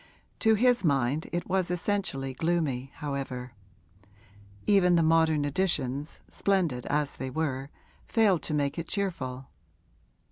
To 0.39 0.55
his 0.55 0.83
mind 0.83 1.29
it 1.31 1.47
was 1.47 1.69
essentially 1.69 2.33
gloomy, 2.33 2.89
however; 2.95 3.51
even 4.65 4.95
the 4.95 5.03
modern 5.03 5.45
additions, 5.45 6.19
splendid 6.27 6.87
as 6.87 7.17
they 7.17 7.29
were, 7.29 7.69
failed 8.07 8.41
to 8.41 8.53
make 8.55 8.79
it 8.79 8.87
cheerful. 8.87 9.45